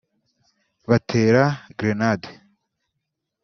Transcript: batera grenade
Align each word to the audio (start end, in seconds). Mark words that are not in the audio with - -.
batera 0.89 1.41
grenade 1.77 2.29